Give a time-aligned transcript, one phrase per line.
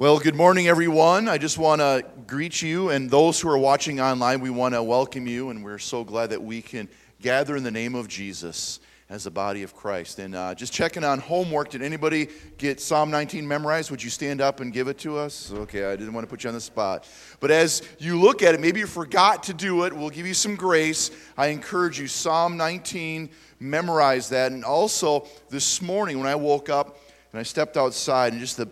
[0.00, 1.26] Well, good morning, everyone.
[1.26, 4.38] I just want to greet you and those who are watching online.
[4.38, 6.88] We want to welcome you, and we're so glad that we can
[7.20, 8.78] gather in the name of Jesus
[9.10, 10.20] as the body of Christ.
[10.20, 11.70] And uh, just checking on homework.
[11.70, 13.90] Did anybody get Psalm 19 memorized?
[13.90, 15.52] Would you stand up and give it to us?
[15.52, 17.08] Okay, I didn't want to put you on the spot.
[17.40, 19.92] But as you look at it, maybe you forgot to do it.
[19.92, 21.10] We'll give you some grace.
[21.36, 24.52] I encourage you, Psalm 19, memorize that.
[24.52, 27.00] And also, this morning when I woke up
[27.32, 28.68] and I stepped outside, and just the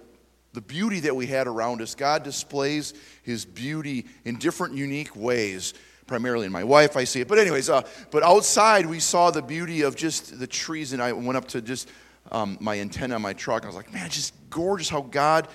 [0.57, 1.95] the beauty that we had around us.
[1.95, 5.75] God displays his beauty in different, unique ways.
[6.07, 7.29] Primarily in my wife, I see it.
[7.29, 11.12] But, anyways, uh, but outside, we saw the beauty of just the trees, and I
[11.12, 11.90] went up to just
[12.32, 13.64] um, my antenna on my truck.
[13.64, 15.46] I was like, man, just gorgeous how God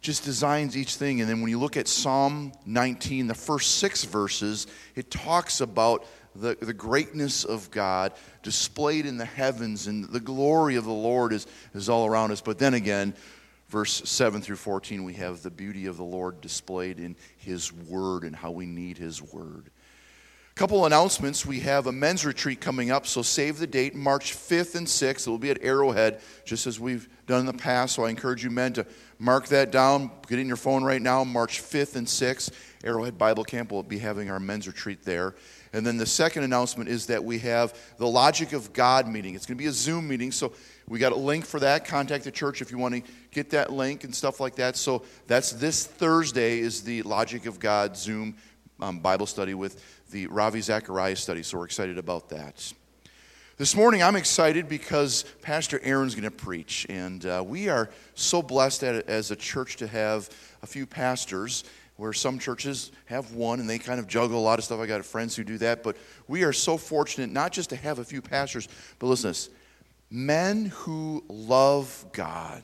[0.00, 1.20] just designs each thing.
[1.20, 6.06] And then when you look at Psalm 19, the first six verses, it talks about
[6.34, 11.34] the, the greatness of God displayed in the heavens, and the glory of the Lord
[11.34, 12.40] is, is all around us.
[12.40, 13.14] But then again,
[13.68, 18.24] verse 7 through 14, we have the beauty of the Lord displayed in His Word
[18.24, 19.70] and how we need His Word.
[20.50, 21.46] A couple announcements.
[21.46, 25.26] We have a men's retreat coming up, so save the date, March 5th and 6th.
[25.26, 27.94] It will be at Arrowhead, just as we've done in the past.
[27.94, 28.86] So I encourage you men to
[29.20, 30.10] mark that down.
[30.26, 32.50] Get in your phone right now, March 5th and 6th.
[32.82, 35.34] Arrowhead Bible Camp will be having our men's retreat there.
[35.72, 39.34] And then the second announcement is that we have the Logic of God meeting.
[39.34, 40.52] It's going to be a Zoom meeting, so
[40.88, 41.84] we got a link for that.
[41.84, 44.76] Contact the church if you want to get that link and stuff like that.
[44.76, 48.36] So that's this Thursday is the Logic of God Zoom
[48.80, 51.42] um, Bible study with the Ravi Zacharias study.
[51.42, 52.72] So we're excited about that.
[53.58, 58.40] This morning, I'm excited because Pastor Aaron's going to preach, and uh, we are so
[58.40, 60.30] blessed as a church to have
[60.62, 61.64] a few pastors.
[61.98, 64.78] Where some churches have one and they kind of juggle a lot of stuff.
[64.78, 65.96] I got friends who do that, but
[66.28, 68.68] we are so fortunate not just to have a few pastors,
[69.00, 69.50] but listen, this,
[70.08, 72.62] men who love God,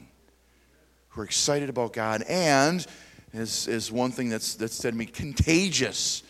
[1.09, 2.87] who are excited about God, and
[3.33, 6.23] is, is one thing that's, that's said to me, contagious.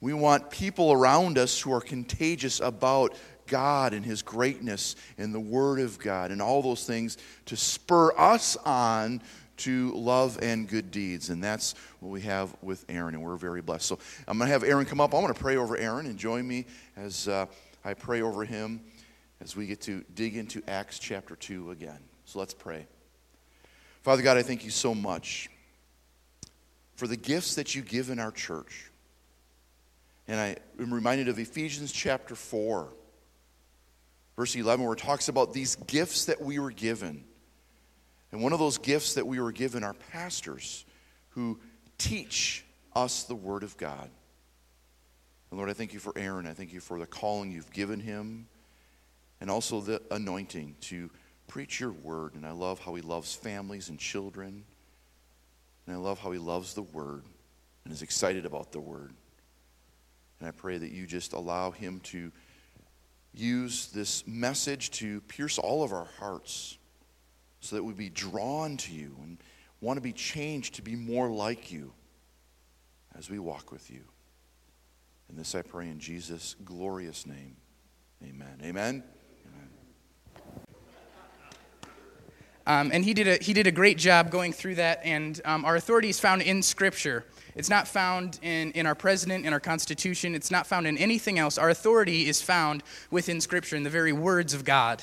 [0.00, 3.16] We want people around us who are contagious about
[3.48, 8.16] God and His greatness and the Word of God and all those things to spur
[8.16, 9.20] us on
[9.62, 11.30] to love and good deeds.
[11.30, 13.86] And that's what we have with Aaron, and we're very blessed.
[13.86, 15.14] So I'm going to have Aaron come up.
[15.14, 17.46] I'm going to pray over Aaron and join me as uh,
[17.84, 18.80] I pray over him
[19.40, 21.98] as we get to dig into Acts chapter 2 again.
[22.24, 22.86] So let's pray.
[24.02, 25.48] Father God, I thank you so much
[26.96, 28.90] for the gifts that you give in our church.
[30.28, 32.88] And I am reminded of Ephesians chapter 4,
[34.36, 37.24] verse 11, where it talks about these gifts that we were given.
[38.32, 40.84] And one of those gifts that we were given are pastors
[41.30, 41.60] who
[41.98, 42.64] teach
[42.96, 44.10] us the Word of God.
[45.50, 46.46] And Lord, I thank you for Aaron.
[46.46, 48.48] I thank you for the calling you've given him
[49.42, 51.10] and also the anointing to
[51.46, 52.34] preach your word.
[52.34, 54.64] And I love how he loves families and children.
[55.86, 57.24] And I love how he loves the word
[57.84, 59.12] and is excited about the word.
[60.40, 62.32] And I pray that you just allow him to
[63.34, 66.78] use this message to pierce all of our hearts
[67.62, 69.38] so that we be drawn to you and
[69.80, 71.92] want to be changed to be more like you
[73.16, 74.02] as we walk with you.
[75.28, 77.56] And this I pray in Jesus' glorious name.
[78.22, 78.60] Amen.
[78.64, 79.04] Amen.
[82.66, 85.00] Um, and he did, a, he did a great job going through that.
[85.04, 87.24] And um, our authority is found in Scripture.
[87.54, 90.34] It's not found in, in our president, in our Constitution.
[90.34, 91.58] It's not found in anything else.
[91.58, 95.02] Our authority is found within Scripture, in the very words of God.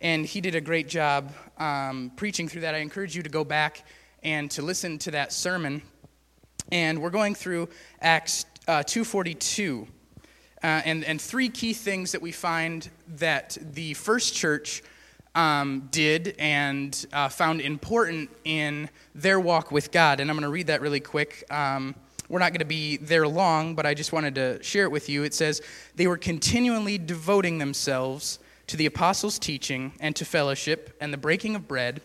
[0.00, 2.74] And he did a great job um, preaching through that.
[2.74, 3.84] I encourage you to go back
[4.22, 5.82] and to listen to that sermon.
[6.70, 7.68] And we're going through
[8.00, 9.88] Acts uh, 242.
[10.62, 14.82] Uh, and, and three key things that we find that the first church
[15.34, 20.20] um, did and uh, found important in their walk with God.
[20.20, 21.44] And I'm going to read that really quick.
[21.50, 21.94] Um,
[22.28, 25.08] we're not going to be there long, but I just wanted to share it with
[25.08, 25.24] you.
[25.24, 25.62] It says,
[25.96, 28.38] They were continually devoting themselves
[28.68, 32.00] to the apostles' teaching and to fellowship and the breaking of bread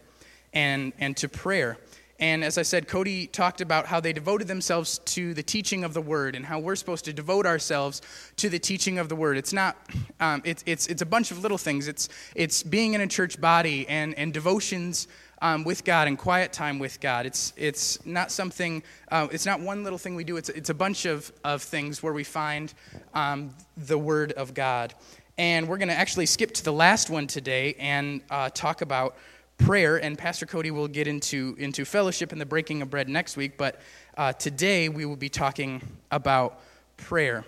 [0.54, 1.78] and, and to prayer.
[2.20, 5.94] And as I said, Cody talked about how they devoted themselves to the teaching of
[5.94, 8.02] the word and how we're supposed to devote ourselves
[8.38, 9.36] to the teaching of the word.
[9.36, 9.76] It's not,
[10.20, 11.88] um, it's, it's, it's a bunch of little things.
[11.88, 15.08] It's, it's being in a church body and, and devotions
[15.42, 17.26] um, with God and quiet time with God.
[17.26, 20.74] It's, it's not something, uh, it's not one little thing we do, it's, it's a
[20.74, 22.74] bunch of, of things where we find
[23.14, 24.94] um, the word of God.
[25.38, 29.16] And we're going to actually skip to the last one today and uh, talk about
[29.58, 33.38] prayer, and Pastor Cody will get into, into fellowship and the breaking of bread next
[33.38, 33.82] week, but
[34.18, 35.82] uh, today we will be talking
[36.12, 36.60] about
[36.98, 37.46] prayer.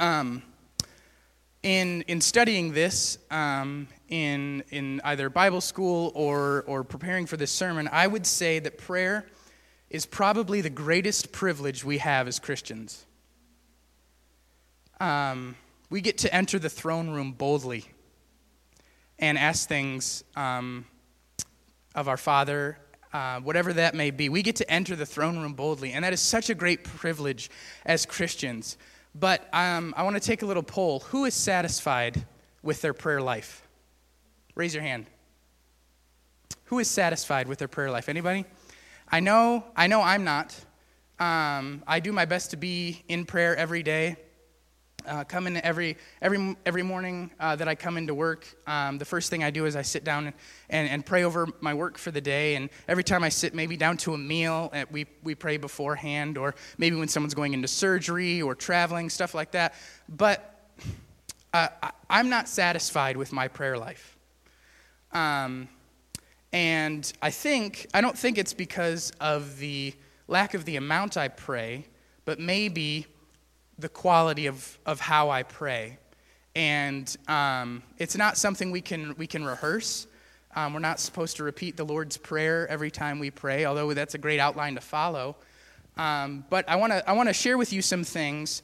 [0.00, 0.42] Um,
[1.62, 7.50] in, in studying this, um, in, in either Bible school or, or preparing for this
[7.50, 9.24] sermon, I would say that prayer
[9.88, 13.06] is probably the greatest privilege we have as Christians.
[15.00, 15.56] Um,
[15.94, 17.84] we get to enter the throne room boldly
[19.20, 20.84] and ask things um,
[21.94, 22.76] of our Father,
[23.12, 24.28] uh, whatever that may be.
[24.28, 27.48] We get to enter the throne room boldly, and that is such a great privilege
[27.86, 28.76] as Christians.
[29.14, 30.98] But um, I want to take a little poll.
[30.98, 32.26] Who is satisfied
[32.60, 33.62] with their prayer life?
[34.56, 35.06] Raise your hand.
[36.64, 38.08] Who is satisfied with their prayer life?
[38.08, 38.46] Anybody?
[39.08, 40.58] I know, I know I'm not.
[41.20, 44.16] Um, I do my best to be in prayer every day.
[45.06, 48.46] Uh, come in every every every morning uh, that I come into work.
[48.66, 50.34] Um, the first thing I do is I sit down and,
[50.70, 52.56] and, and, pray over my work for the day.
[52.56, 56.38] And every time I sit, maybe down to a meal, uh, we we pray beforehand,
[56.38, 59.74] or maybe when someone's going into surgery or traveling, stuff like that.
[60.08, 60.54] But
[61.54, 61.68] uh,
[62.10, 64.16] I, am not satisfied with my prayer life.
[65.12, 65.68] Um,
[66.52, 69.94] and I think, I don't think it's because of the
[70.26, 71.86] lack of the amount I pray,
[72.24, 73.06] but maybe
[73.78, 75.98] the quality of, of how I pray.
[76.54, 80.06] And um, it's not something we can, we can rehearse.
[80.54, 84.14] Um, we're not supposed to repeat the Lord's Prayer every time we pray, although that's
[84.14, 85.36] a great outline to follow.
[85.96, 88.62] Um, but I want to I wanna share with you some things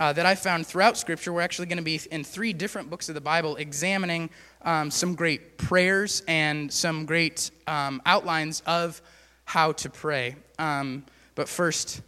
[0.00, 1.32] uh, that I found throughout Scripture.
[1.32, 4.30] We're actually going to be in three different books of the Bible examining
[4.62, 9.00] um, some great prayers and some great um, outlines of
[9.44, 10.36] how to pray.
[10.58, 11.04] Um,
[11.34, 12.00] but first,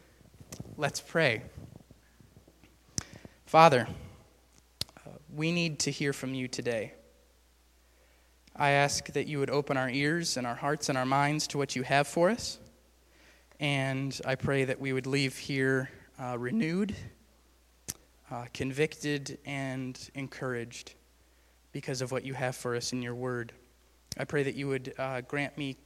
[0.78, 1.42] let's pray.
[3.52, 3.86] Father,
[4.96, 6.94] uh, we need to hear from you today.
[8.56, 11.58] I ask that you would open our ears and our hearts and our minds to
[11.58, 12.58] what you have for us.
[13.60, 16.94] And I pray that we would leave here uh, renewed
[18.30, 20.94] uh, convicted and encouraged
[21.72, 23.52] because of what you have for us in your word.
[24.16, 25.76] I pray that you would uh, grant me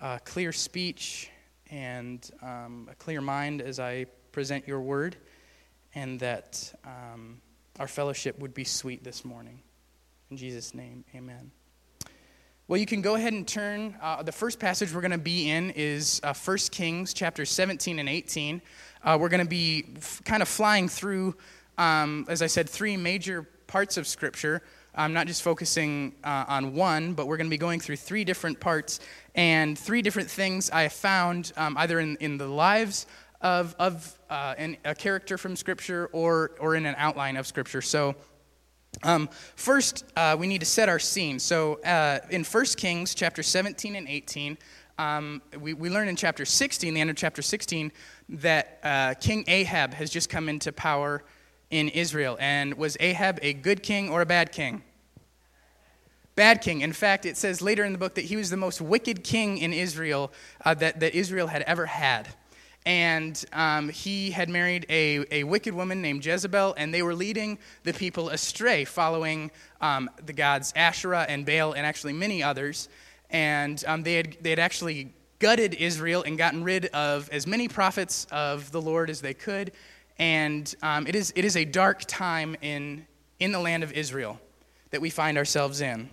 [0.00, 1.28] uh, clear speech
[1.72, 5.16] and um, a clear mind as I present your word,
[5.94, 7.40] and that um,
[7.78, 9.60] our fellowship would be sweet this morning.
[10.30, 11.50] In Jesus' name, amen.
[12.68, 13.96] Well, you can go ahead and turn.
[14.00, 17.98] Uh, the first passage we're going to be in is uh, 1 Kings chapter 17
[17.98, 18.62] and 18.
[19.02, 21.34] Uh, we're going to be f- kind of flying through
[21.80, 24.60] um, as I said, three major parts of Scripture.
[24.94, 28.22] I'm not just focusing uh, on one, but we're going to be going through three
[28.22, 29.00] different parts
[29.34, 33.06] and three different things I found um, either in, in the lives
[33.40, 37.82] of, of uh, an, a character from Scripture or, or in an outline of Scripture.
[37.82, 38.14] So,
[39.02, 41.38] um, first, uh, we need to set our scene.
[41.38, 44.58] So, uh, in 1 Kings chapter 17 and 18,
[44.98, 47.92] um, we, we learn in chapter 16, the end of chapter 16,
[48.28, 51.22] that uh, King Ahab has just come into power
[51.70, 52.36] in Israel.
[52.40, 54.82] And was Ahab a good king or a bad king?
[56.34, 56.80] Bad king.
[56.80, 59.58] In fact, it says later in the book that he was the most wicked king
[59.58, 60.32] in Israel
[60.64, 62.28] uh, that, that Israel had ever had.
[62.86, 67.58] And um, he had married a, a wicked woman named Jezebel, and they were leading
[67.82, 69.50] the people astray, following
[69.80, 72.88] um, the gods Asherah and Baal, and actually many others.
[73.28, 77.68] And um, they, had, they had actually gutted Israel and gotten rid of as many
[77.68, 79.72] prophets of the Lord as they could
[80.20, 83.06] and um, it, is, it is a dark time in,
[83.40, 84.38] in the land of Israel
[84.90, 86.10] that we find ourselves in.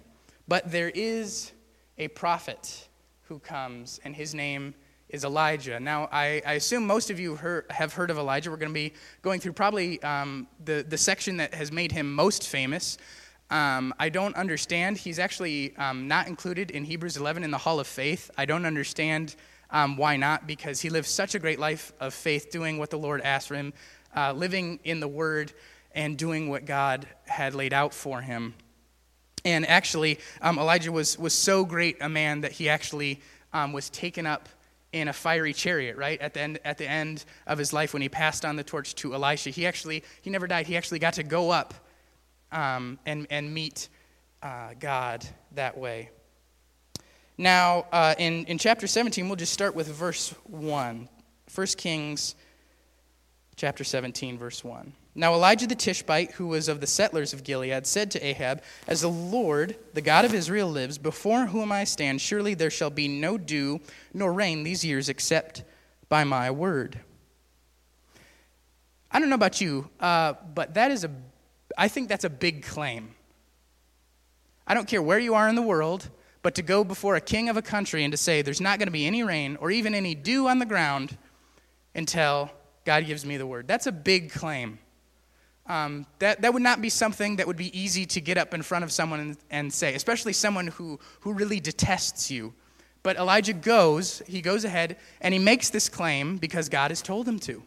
[0.47, 1.51] But there is
[1.97, 2.87] a prophet
[3.23, 4.73] who comes, and his name
[5.09, 5.79] is Elijah.
[5.79, 8.51] Now, I, I assume most of you heard, have heard of Elijah.
[8.51, 12.13] We're going to be going through probably um, the, the section that has made him
[12.13, 12.97] most famous.
[13.49, 14.97] Um, I don't understand.
[14.97, 18.29] He's actually um, not included in Hebrews 11 in the Hall of Faith.
[18.37, 19.35] I don't understand
[19.69, 22.97] um, why not, because he lived such a great life of faith, doing what the
[22.97, 23.73] Lord asked for him
[24.15, 25.53] uh, living in the Word
[25.93, 28.53] and doing what God had laid out for him.
[29.45, 33.21] And actually, um, Elijah was, was so great a man that he actually
[33.53, 34.49] um, was taken up
[34.93, 36.19] in a fiery chariot, right?
[36.21, 38.95] At the, end, at the end of his life when he passed on the torch
[38.95, 39.49] to Elisha.
[39.49, 40.67] He actually, he never died.
[40.67, 41.73] He actually got to go up
[42.51, 43.89] um, and, and meet
[44.41, 46.09] uh, God that way.
[47.37, 51.09] Now, uh, in, in chapter 17, we'll just start with verse 1.
[51.53, 52.35] 1 Kings
[53.55, 54.93] chapter 17, verse 1.
[55.19, 59.01] Now Elijah the Tishbite, who was of the settlers of Gilead, said to Ahab, As
[59.01, 63.07] the Lord, the God of Israel, lives, before whom I stand, surely there shall be
[63.07, 63.81] no dew
[64.13, 65.63] nor rain these years except
[66.07, 66.99] by my word.
[69.09, 71.09] I don't know about you, uh, but that is a,
[71.75, 73.15] I think that's a big claim.
[74.67, 76.11] I don't care where you are in the world,
[76.43, 78.87] but to go before a king of a country and to say there's not going
[78.87, 81.17] to be any rain or even any dew on the ground
[81.95, 82.51] until
[82.85, 83.67] God gives me the word.
[83.67, 84.77] That's a big claim.
[85.67, 88.61] Um, that, that would not be something that would be easy to get up in
[88.61, 92.53] front of someone and, and say, especially someone who, who really detests you.
[93.03, 97.27] But Elijah goes, he goes ahead, and he makes this claim because God has told
[97.27, 97.63] him to.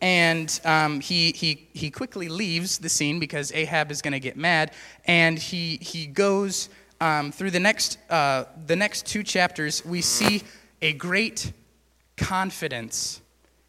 [0.00, 4.36] And um, he, he, he quickly leaves the scene because Ahab is going to get
[4.36, 4.72] mad.
[5.06, 6.68] And he, he goes
[7.00, 9.84] um, through the next, uh, the next two chapters.
[9.84, 10.42] We see
[10.80, 11.52] a great
[12.16, 13.20] confidence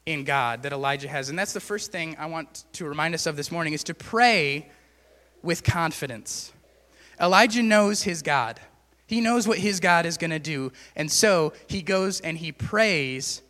[0.06, 1.30] in God that Elijah has.
[1.30, 3.94] And that's the first thing I want to remind us of this morning is to
[3.94, 4.70] pray
[5.42, 6.52] with confidence.
[7.20, 8.60] Elijah knows his God.
[9.08, 10.72] He knows what his God is going to do.
[10.96, 13.42] And so he goes and he prays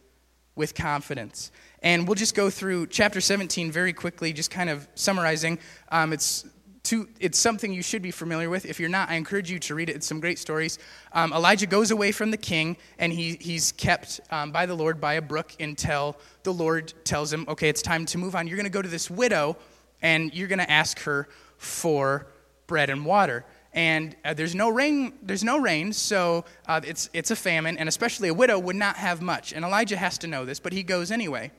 [0.55, 1.51] with confidence.
[1.81, 5.59] And we'll just go through chapter 17 very quickly, just kind of summarizing.
[5.91, 6.45] Um, it's,
[6.83, 8.65] two, it's something you should be familiar with.
[8.65, 9.95] If you're not, I encourage you to read it.
[9.95, 10.79] It's some great stories.
[11.13, 14.99] Um, Elijah goes away from the king, and he, he's kept um, by the Lord
[14.99, 18.47] by a brook until the Lord tells him, okay, it's time to move on.
[18.47, 19.57] You're going to go to this widow,
[20.01, 22.27] and you're going to ask her for
[22.67, 27.31] bread and water and uh, there's no rain there's no rain so uh, it's, it's
[27.31, 30.45] a famine and especially a widow would not have much and elijah has to know
[30.45, 31.51] this but he goes anyway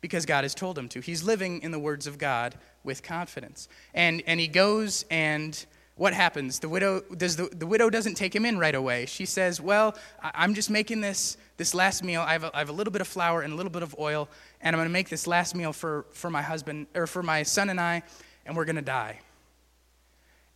[0.00, 1.00] because god has told him to.
[1.00, 3.68] He's living in the words of god with confidence.
[3.94, 5.64] And, and he goes and
[5.96, 6.60] what happens?
[6.60, 9.06] The widow does the, the widow doesn't take him in right away.
[9.06, 12.20] She says well i'm just making this this last meal.
[12.20, 13.96] I have, a, I have a little bit of flour and a little bit of
[13.98, 14.28] oil
[14.60, 17.42] and i'm going to make this last meal for, for my husband or for my
[17.42, 18.02] son and i
[18.48, 19.20] and we're going to die.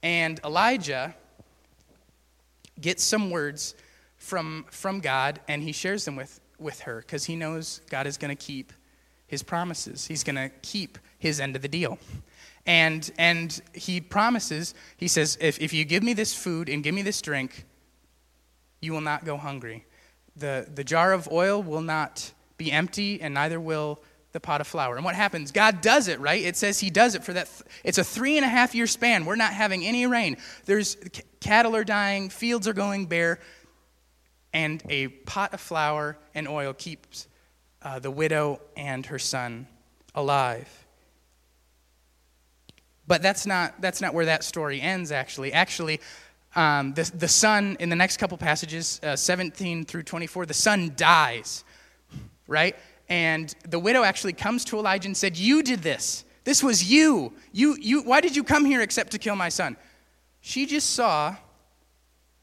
[0.03, 1.15] And Elijah
[2.81, 3.77] gets some words
[4.17, 8.17] from, from God and he shares them with, with her because he knows God is
[8.17, 8.73] going to keep
[9.33, 10.07] his promises.
[10.07, 11.99] He's going to keep his end of the deal.
[12.67, 16.95] And, and he promises, he says, if, if you give me this food and give
[16.95, 17.65] me this drink,
[18.83, 19.87] you will not go hungry.
[20.37, 24.01] The, the jar of oil will not be empty, and neither will
[24.33, 24.97] the pot of flour.
[24.97, 25.51] And what happens?
[25.51, 26.45] God does it, right?
[26.45, 27.47] It says He does it for that.
[27.47, 29.25] Th- it's a three and a half year span.
[29.25, 30.37] We're not having any rain.
[30.67, 33.41] There's c- cattle are dying, fields are going bare,
[34.53, 37.29] and a pot of flour and oil keeps
[37.85, 39.67] uh, the widow and her son
[40.15, 40.69] alive.
[43.07, 45.53] But that's not, that's not where that story ends, actually.
[45.53, 46.01] Actually,
[46.55, 50.93] um, the, the son, in the next couple passages, uh, 17 through 24, the son
[50.97, 51.65] dies,
[52.47, 52.77] right?
[53.09, 56.25] And the widow actually comes to Elijah and said, You did this.
[56.45, 57.33] This was you.
[57.53, 59.77] you, you why did you come here except to kill my son?
[60.41, 61.37] She just saw.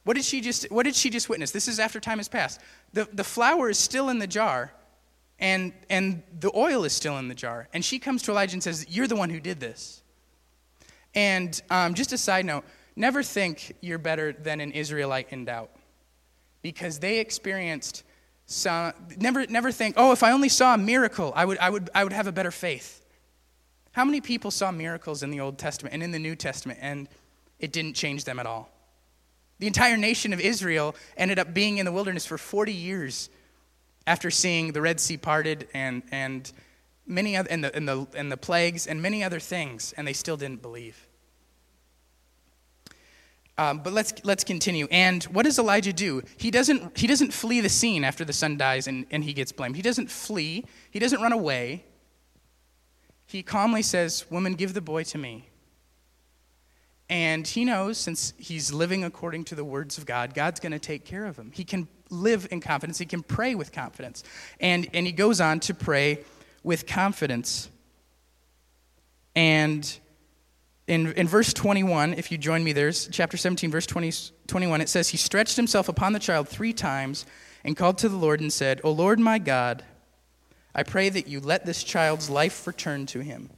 [0.05, 1.51] What did she just, what did she just witness?
[1.51, 2.61] This is after time has passed.
[2.93, 4.71] The, the flour is still in the jar,
[5.39, 7.67] and, and the oil is still in the jar.
[7.73, 10.03] And she comes to Elijah and says, You're the one who did this.
[11.15, 12.63] And um, just a side note
[12.95, 15.71] never think you're better than an Israelite in doubt
[16.61, 18.03] because they experienced
[18.45, 21.89] some, never, never think, oh, if I only saw a miracle, I would, I, would,
[21.95, 23.05] I would have a better faith.
[23.91, 27.07] How many people saw miracles in the Old Testament and in the New Testament and
[27.59, 28.69] it didn't change them at all?
[29.59, 33.29] The entire nation of Israel ended up being in the wilderness for 40 years
[34.09, 36.51] after seeing the Red Sea parted and, and,
[37.05, 40.13] many other, and, the, and, the, and the plagues and many other things, and they
[40.13, 41.07] still didn't believe.
[43.59, 44.87] Um, but let's, let's continue.
[44.89, 46.23] And what does Elijah do?
[46.37, 49.51] He doesn't, he doesn't flee the scene after the son dies and, and he gets
[49.51, 49.75] blamed.
[49.75, 51.83] He doesn't flee, he doesn't run away.
[53.27, 55.48] He calmly says, Woman, give the boy to me.
[57.09, 60.79] And he knows, since he's living according to the words of God, God's going to
[60.79, 61.51] take care of him.
[61.53, 64.23] He can live in confidence, he can pray with confidence.
[64.59, 66.19] And, and he goes on to pray
[66.63, 67.69] with confidence.
[69.35, 69.99] And
[70.87, 74.11] in, in verse 21, if you join me there, chapter 17, verse 20,
[74.47, 77.25] 21, it says, He stretched himself upon the child three times
[77.63, 79.83] and called to the Lord and said, O Lord my God,
[80.73, 83.49] I pray that you let this child's life return to him.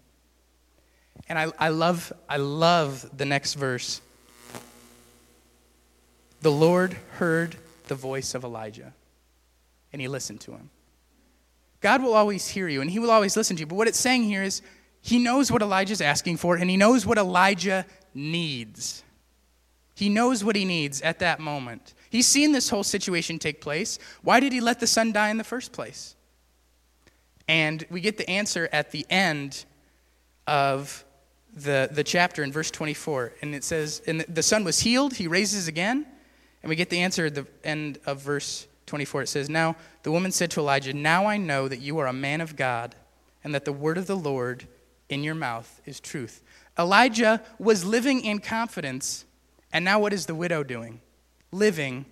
[1.30, 4.02] And I, I, love, I love the next verse.
[6.42, 7.56] The Lord heard
[7.88, 8.94] the voice of Elijah,
[9.94, 10.70] and he listened to him.
[11.82, 13.68] God will always hear you, and he will always listen to you.
[13.68, 14.62] But what it's saying here is,
[15.02, 19.04] he knows what Elijah's asking for, and he knows what Elijah needs.
[19.96, 21.94] He knows what he needs at that moment.
[22.10, 24.00] He's seen this whole situation take place.
[24.22, 26.16] Why did he let the son die in the first place?
[27.48, 29.66] And we get the answer at the end
[30.52, 31.06] of
[31.56, 33.34] the, the chapter in verse 24.
[33.42, 36.06] And it says, And the son was healed, he raises again.
[36.62, 39.24] And we get the answer at the end of verse 24.
[39.24, 42.14] It says, Now the woman said to Elijah, Now I know that you are a
[42.14, 42.96] man of God,
[43.44, 44.68] and that the word of the Lord
[45.10, 46.44] in your mouth is truth.
[46.78, 49.26] Elijah was living in confidence,
[49.72, 51.00] and now what is the widow doing?
[51.52, 52.06] Living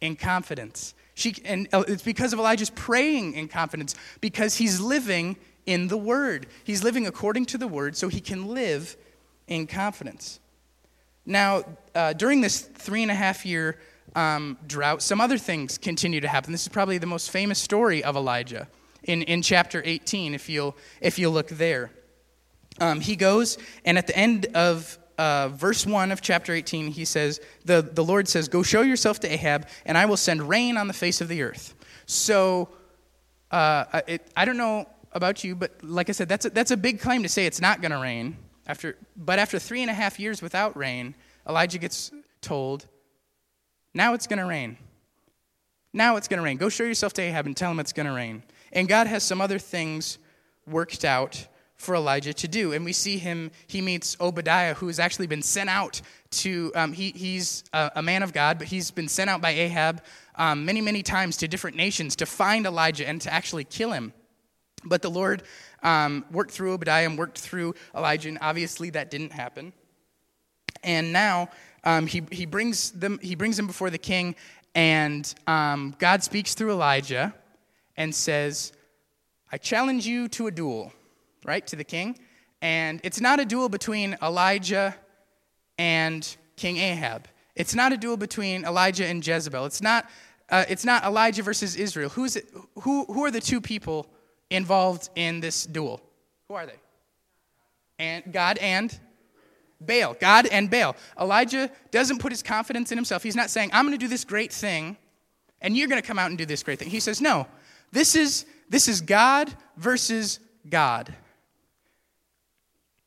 [0.00, 0.94] in confidence.
[1.14, 5.96] She, and uh, it's because of Elijah's praying in confidence, because he's living in the
[5.96, 6.46] Word.
[6.64, 8.96] He's living according to the Word so he can live
[9.46, 10.40] in confidence.
[11.26, 13.78] Now, uh, during this three and a half year
[14.14, 16.52] um, drought, some other things continue to happen.
[16.52, 18.68] This is probably the most famous story of Elijah
[19.02, 21.90] in, in chapter 18, if you'll, if you'll look there.
[22.80, 27.04] Um, he goes, and at the end of uh, verse 1 of chapter 18, he
[27.04, 30.76] says, the, the Lord says, Go show yourself to Ahab, and I will send rain
[30.76, 31.74] on the face of the earth.
[32.06, 32.68] So,
[33.50, 36.76] uh, it, I don't know about you, but like I said, that's a, that's a
[36.76, 38.36] big claim to say it's not going to rain.
[38.66, 41.14] After, but after three and a half years without rain,
[41.48, 42.86] Elijah gets told,
[43.92, 44.78] Now it's going to rain.
[45.92, 46.56] Now it's going to rain.
[46.56, 48.42] Go show yourself to Ahab and tell him it's going to rain.
[48.72, 50.18] And God has some other things
[50.66, 52.72] worked out for Elijah to do.
[52.72, 56.92] And we see him, he meets Obadiah, who has actually been sent out to, um,
[56.92, 60.02] he, he's a, a, man of God, but he's been sent out by Ahab
[60.36, 64.12] um, many, many times to different nations to find Elijah and to actually kill him.
[64.84, 65.42] But the Lord
[65.82, 69.72] um, worked through Obadiah and worked through Elijah, and obviously that didn't happen.
[70.82, 71.48] And now
[71.84, 74.36] um, he, he, brings them, he brings them before the king,
[74.74, 77.34] and um, God speaks through Elijah
[77.96, 78.72] and says,
[79.50, 80.92] I challenge you to a duel
[81.44, 82.18] right, to the king.
[82.60, 84.96] And it's not a duel between Elijah
[85.78, 87.28] and King Ahab.
[87.54, 89.66] It's not a duel between Elijah and Jezebel.
[89.66, 90.08] It's not,
[90.50, 92.08] uh, it's not Elijah versus Israel.
[92.08, 92.36] Who's
[92.80, 94.06] who, who are the two people
[94.54, 96.00] involved in this duel?
[96.48, 96.76] Who are they?
[97.98, 98.98] And God and
[99.80, 100.14] Baal.
[100.14, 100.96] God and Baal.
[101.20, 103.22] Elijah doesn't put his confidence in himself.
[103.22, 104.96] He's not saying, I'm going to do this great thing,
[105.60, 106.90] and you're going to come out and do this great thing.
[106.90, 107.46] He says, No,
[107.92, 111.14] this is, this is God versus God.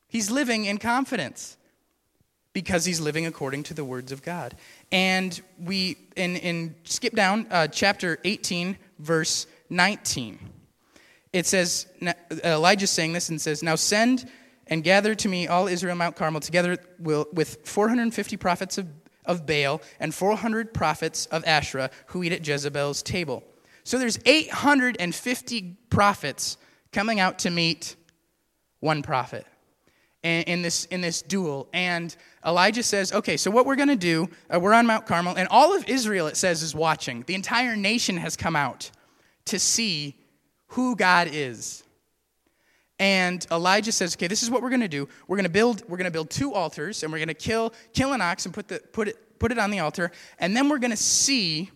[0.07, 1.57] He's living in confidence
[2.53, 4.55] because he's living according to the words of God.
[4.91, 10.39] And we, in, in skip down uh, chapter 18, verse 19.
[11.33, 11.87] It says,
[12.43, 14.29] Elijah's saying this and says, Now send
[14.67, 18.87] and gather to me all Israel Mount Carmel together with 450 prophets of,
[19.25, 23.43] of Baal and 400 prophets of Asherah who eat at Jezebel's table.
[23.83, 26.57] So there's 850 prophets
[26.91, 27.95] coming out to meet
[28.79, 29.45] one prophet
[30.23, 31.69] in this, in this duel.
[31.73, 35.35] And Elijah says, okay, so what we're going to do, uh, we're on Mount Carmel,
[35.35, 37.23] and all of Israel, it says, is watching.
[37.27, 38.91] The entire nation has come out
[39.45, 40.15] to see
[40.67, 41.83] who God is.
[42.99, 45.07] And Elijah says, okay, this is what we're going to do.
[45.27, 47.73] We're going to build, we're going to build two altars, and we're going to kill,
[47.93, 50.11] kill an ox and put, the, put, it, put it on the altar.
[50.39, 51.69] And then we're going to see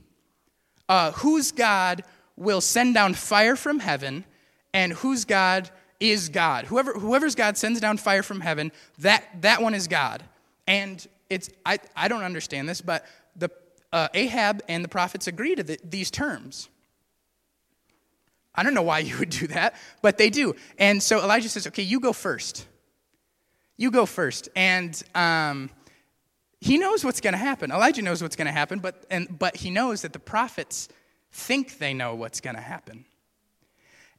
[0.89, 2.03] uh, whose God
[2.35, 4.25] will send down fire from heaven
[4.73, 6.65] and whose God is God.
[6.65, 10.23] Whoever, whoever's God sends down fire from heaven, that, that one is God.
[10.67, 13.49] And it's, I, I don't understand this, but the,
[13.93, 16.69] uh, Ahab and the prophets agree to the, these terms.
[18.53, 20.55] I don't know why you would do that, but they do.
[20.77, 22.67] And so Elijah says, okay, you go first.
[23.77, 24.49] You go first.
[24.55, 25.69] And um,
[26.59, 27.71] he knows what's going to happen.
[27.71, 30.89] Elijah knows what's going to happen, but, and, but he knows that the prophets
[31.31, 33.05] think they know what's going to happen.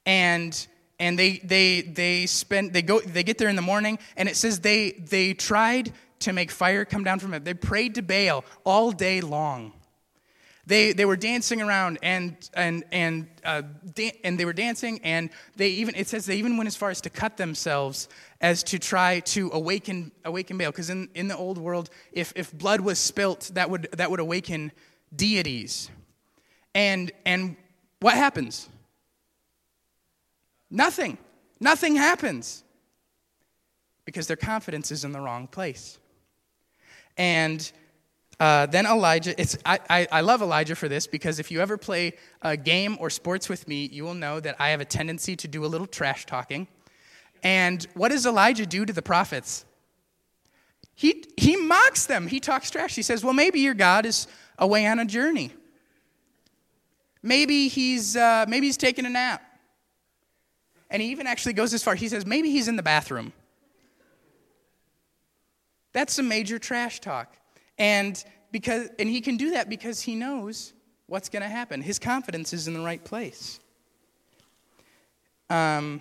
[0.05, 0.67] And
[1.03, 4.37] and they they they spend they go they get there in the morning and it
[4.37, 8.45] says they they tried to make fire come down from it they prayed to baal
[8.65, 9.73] all day long
[10.67, 13.63] they they were dancing around and and and uh,
[13.95, 16.91] da- and they were dancing and they even it says they even went as far
[16.91, 18.09] as to cut themselves
[18.41, 22.53] as to try to awaken awaken baal because in, in the old world if if
[22.53, 24.71] blood was spilt that would that would awaken
[25.17, 25.91] deities
[26.75, 27.57] and and
[28.01, 28.69] what happens
[30.73, 31.19] Nothing.
[31.61, 32.65] Nothing happens
[34.07, 35.99] because their confidence is in the wrong place.
[37.19, 37.71] And
[38.43, 41.79] uh, then Elijah, it's, I, I, I, love Elijah for this because if you ever
[41.79, 45.37] play a game or sports with me, you will know that I have a tendency
[45.37, 46.67] to do a little trash talking.
[47.45, 49.65] And what does Elijah do to the prophets?
[50.97, 52.27] He, he mocks them.
[52.27, 52.97] He talks trash.
[52.97, 54.27] He says, Well, maybe your God is
[54.59, 55.53] away on a journey.
[57.23, 59.41] Maybe he's, uh, maybe he's taking a nap.
[60.91, 63.33] And he even actually goes as far, he says, maybe he's in the bathroom.
[65.93, 67.37] That's some major trash talk.
[67.79, 70.73] And because and he can do that because he knows
[71.07, 71.83] what's going to happen.
[71.83, 73.61] His confidence is in the right place.
[75.51, 76.01] Um,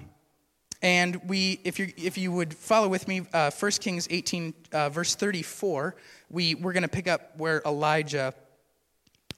[0.82, 4.90] and we, if you if you would follow with me, uh, 1 Kings 18, uh,
[4.90, 5.96] verse 34,
[6.30, 8.34] we, we're going to pick up where Elijah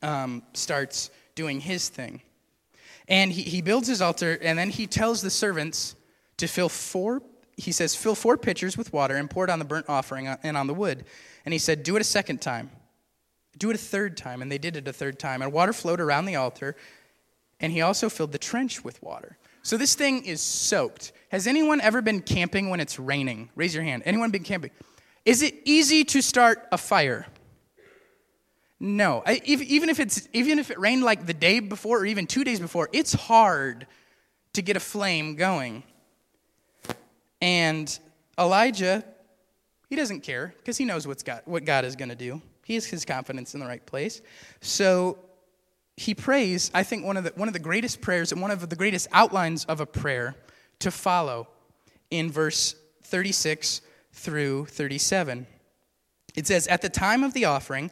[0.01, 2.21] um, starts doing his thing.
[3.07, 5.95] And he, he builds his altar, and then he tells the servants
[6.37, 7.21] to fill four,
[7.57, 10.37] he says, fill four pitchers with water and pour it on the burnt offering uh,
[10.43, 11.05] and on the wood.
[11.45, 12.71] And he said, do it a second time.
[13.57, 14.41] Do it a third time.
[14.41, 15.41] And they did it a third time.
[15.41, 16.75] And water flowed around the altar,
[17.59, 19.37] and he also filled the trench with water.
[19.61, 21.13] So this thing is soaked.
[21.29, 23.49] Has anyone ever been camping when it's raining?
[23.55, 24.03] Raise your hand.
[24.05, 24.71] Anyone been camping?
[25.23, 27.27] Is it easy to start a fire?
[28.79, 29.23] No.
[29.25, 32.43] I, even, if it's, even if it rained like the day before or even two
[32.43, 33.87] days before, it's hard
[34.51, 35.83] to get a flame going.
[37.43, 37.99] And
[38.39, 39.03] Elijah,
[39.89, 42.41] he doesn't care because he knows what's God, what God is going to do.
[42.63, 44.21] He has his confidence in the right place.
[44.61, 45.19] So
[45.97, 48.69] he prays, I think, one of, the, one of the greatest prayers and one of
[48.69, 50.35] the greatest outlines of a prayer
[50.79, 51.49] to follow
[52.09, 53.81] in verse 36
[54.13, 55.45] through 37.
[56.35, 57.91] It says, At the time of the offering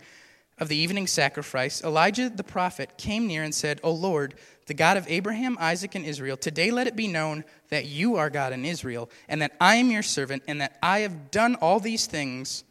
[0.62, 4.36] of the evening sacrifice, Elijah the prophet came near and said, O Lord,
[4.68, 8.30] the God of Abraham, Isaac, and Israel, today let it be known that you are
[8.30, 11.80] God in Israel, and that I am your servant, and that I have done all
[11.80, 12.64] these things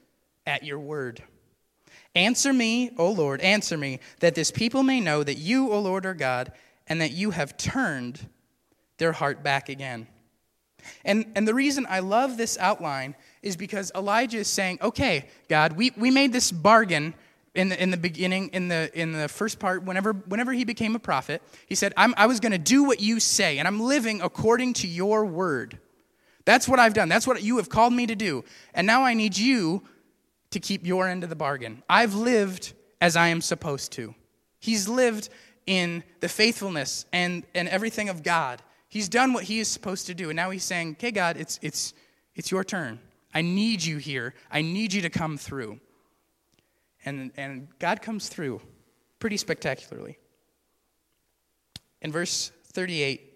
[0.47, 1.21] at your word.
[2.15, 6.07] Answer me, O Lord, answer me, that this people may know that you, O Lord,
[6.07, 6.53] are God,
[6.87, 8.25] and that you have turned
[8.99, 10.07] their heart back again.
[11.05, 15.73] And, and the reason I love this outline is because Elijah is saying, okay, God,
[15.73, 17.15] we, we made this bargain
[17.55, 20.95] in the, in the beginning, in the, in the first part, whenever, whenever he became
[20.95, 21.43] a prophet.
[21.67, 24.87] He said, i was going to do what you say, and I'm living according to
[24.87, 25.79] your word.
[26.45, 27.09] That's what I've done.
[27.09, 28.45] That's what you have called me to do.
[28.75, 29.83] And now I need you
[30.51, 31.83] to keep your end of the bargain.
[31.89, 34.15] I've lived as I am supposed to.
[34.59, 35.29] He's lived
[35.67, 38.63] in the faithfulness and, and everything of God.
[38.89, 40.31] He's done what he is supposed to do.
[40.31, 41.95] And now he's saying, okay, God, it's, it's,
[42.35, 42.99] it's your turn.
[43.33, 44.35] I need you here.
[44.51, 45.79] I need you to come through.
[47.05, 48.61] And, and God comes through
[49.19, 50.19] pretty spectacularly.
[52.03, 53.31] In verse 38,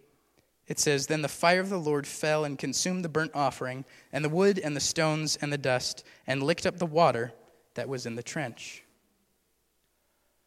[0.67, 4.25] it says, Then the fire of the Lord fell and consumed the burnt offering, and
[4.25, 7.33] the wood, and the stones, and the dust, and licked up the water
[7.75, 8.83] that was in the trench.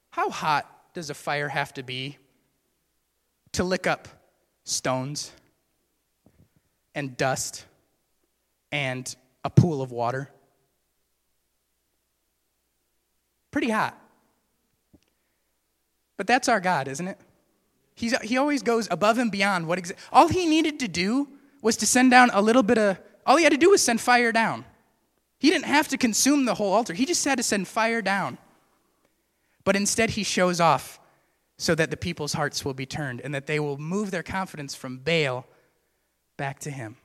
[0.10, 2.18] How hot does a fire have to be
[3.52, 4.08] to lick up
[4.64, 5.32] stones
[6.96, 7.66] and dust
[8.72, 10.32] and a pool of water?
[13.52, 14.00] Pretty hot.
[16.18, 17.20] But that's our God, isn't it?
[17.96, 21.28] He's, he always goes above and beyond what all he needed to do
[21.62, 24.00] was to send down a little bit of all he had to do was send
[24.00, 24.66] fire down
[25.40, 28.38] he didn't have to consume the whole altar he just had to send fire down
[29.64, 31.00] but instead he shows off
[31.58, 34.76] so that the people's hearts will be turned and that they will move their confidence
[34.76, 35.46] from baal
[36.38, 36.96] back to him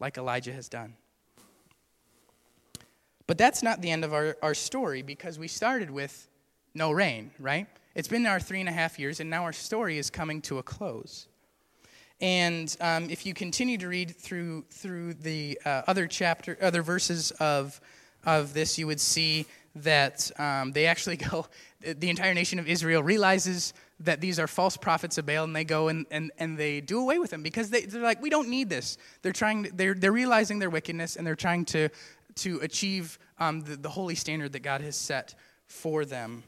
[0.00, 0.94] like elijah has done
[3.28, 6.28] but that's not the end of our, our story because we started with
[6.74, 9.98] no rain right it's been our three and a half years, and now our story
[9.98, 11.26] is coming to a close.
[12.20, 17.32] And um, if you continue to read through through the uh, other chapter, other verses
[17.40, 17.80] of
[18.24, 21.46] of this, you would see that um, they actually go.
[21.80, 25.64] The entire nation of Israel realizes that these are false prophets of Baal, and they
[25.64, 28.48] go and, and, and they do away with them because they, they're like, we don't
[28.48, 28.96] need this.
[29.22, 29.62] They're trying.
[29.74, 31.88] They're they're realizing their wickedness, and they're trying to
[32.38, 35.34] to achieve um, the, the holy standard that God has set
[35.66, 36.42] for them.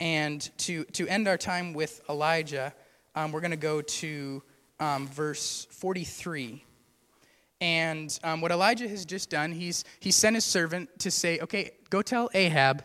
[0.00, 2.74] And to, to end our time with Elijah,
[3.14, 4.42] um, we're going to go to
[4.80, 6.64] um, verse 43.
[7.60, 11.70] And um, what Elijah has just done, he's, he sent his servant to say, okay,
[11.90, 12.84] go tell Ahab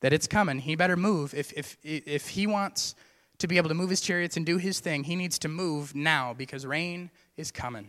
[0.00, 0.58] that it's coming.
[0.58, 1.32] He better move.
[1.32, 2.94] If, if, if he wants
[3.38, 5.94] to be able to move his chariots and do his thing, he needs to move
[5.94, 7.88] now because rain is coming.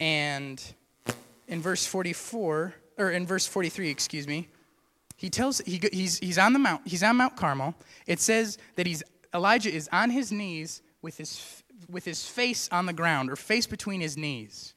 [0.00, 0.60] And
[1.52, 4.48] in verse 44, or in verse 43, excuse me,
[5.18, 7.74] he tells he, he's, he's on the mount he's on mount carmel.
[8.06, 9.02] It says that he's
[9.34, 13.66] elijah is on his knees with his with his face on the ground or face
[13.66, 14.74] between his knees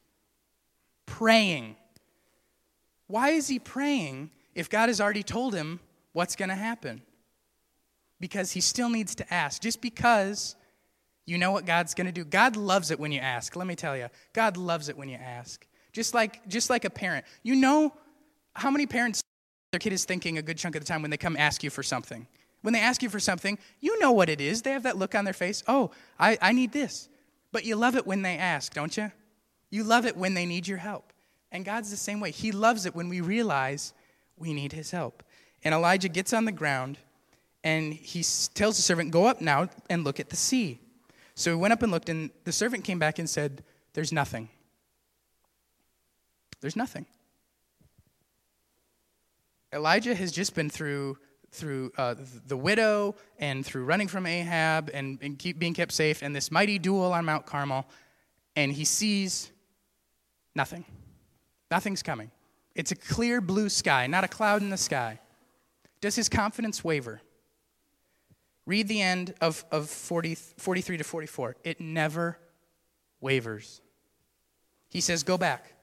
[1.05, 1.77] praying.
[3.07, 5.79] Why is he praying if god has already told him
[6.11, 7.01] what's going to happen?
[8.19, 9.61] Because he still needs to ask.
[9.61, 10.57] Just because
[11.25, 12.25] you know what god's going to do.
[12.25, 15.17] God loves it when you ask let me tell you god loves it when you
[15.17, 17.93] ask just like just like a parent you know
[18.53, 19.23] how many parents
[19.75, 21.69] their kid is thinking a good chunk of the time when they come ask you
[21.69, 22.27] for something.
[22.61, 24.61] When they ask you for something, you know what it is.
[24.61, 25.63] They have that look on their face.
[25.67, 27.09] Oh, I, I need this.
[27.51, 29.11] But you love it when they ask, don't you?
[29.69, 31.11] You love it when they need your help.
[31.51, 32.31] And God's the same way.
[32.31, 33.93] He loves it when we realize
[34.37, 35.23] we need his help.
[35.65, 36.97] And Elijah gets on the ground
[37.61, 40.79] and he tells the servant, Go up now and look at the sea.
[41.33, 44.47] So he went up and looked, and the servant came back and said, There's nothing.
[46.65, 47.05] There's nothing.
[49.71, 51.19] Elijah has just been through
[51.51, 52.15] through uh,
[52.47, 56.49] the widow and through running from Ahab and, and keep being kept safe and this
[56.49, 57.85] mighty duel on Mount Carmel,
[58.55, 59.51] and he sees
[60.55, 60.83] nothing.
[61.69, 62.31] Nothing's coming.
[62.73, 65.19] It's a clear blue sky, not a cloud in the sky.
[66.01, 67.21] Does his confidence waver?
[68.65, 71.57] Read the end of, of 40, 43 to 44.
[71.63, 72.39] It never
[73.21, 73.81] wavers.
[74.89, 75.74] He says, Go back.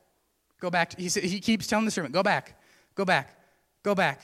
[0.63, 0.97] Go back.
[0.97, 2.57] He, he keeps telling the servant, Go back.
[2.95, 3.37] Go back.
[3.83, 4.23] Go back.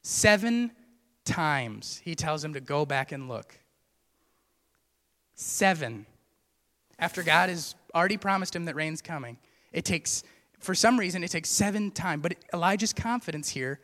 [0.00, 0.70] Seven
[1.26, 3.54] times he tells him to go back and look.
[5.34, 6.06] Seven.
[6.98, 9.36] After God has already promised him that rain's coming,
[9.70, 10.22] it takes,
[10.58, 12.22] for some reason, it takes seven times.
[12.22, 13.78] But Elijah's confidence here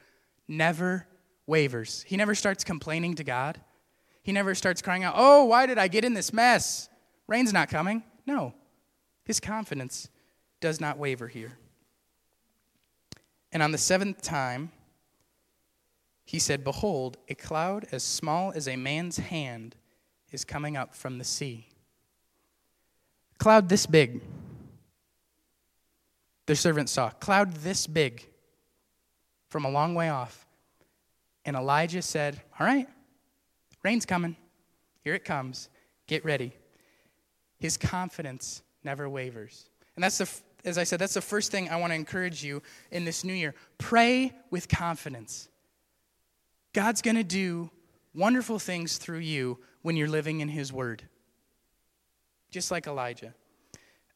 [0.48, 1.06] never
[1.46, 2.02] wavers.
[2.08, 3.60] He never starts complaining to God.
[4.22, 6.88] He never starts crying out, Oh, why did I get in this mess?
[7.28, 8.02] Rain's not coming.
[8.26, 8.54] No.
[9.26, 10.08] His confidence
[10.62, 11.58] does not waver here.
[13.54, 14.72] And on the seventh time,
[16.24, 19.76] he said, Behold, a cloud as small as a man's hand
[20.32, 21.68] is coming up from the sea.
[23.38, 24.20] Cloud this big.
[26.46, 27.10] The servant saw.
[27.10, 28.26] Cloud this big
[29.48, 30.46] from a long way off.
[31.44, 32.88] And Elijah said, All right,
[33.84, 34.34] rain's coming.
[35.02, 35.68] Here it comes.
[36.08, 36.52] Get ready.
[37.58, 39.70] His confidence never wavers.
[39.94, 40.28] And that's the,
[40.64, 43.34] as I said, that's the first thing I want to encourage you in this new
[43.34, 43.54] year.
[43.78, 45.48] Pray with confidence.
[46.72, 47.70] God's going to do
[48.14, 51.02] wonderful things through you when you're living in His Word,
[52.50, 53.34] just like Elijah.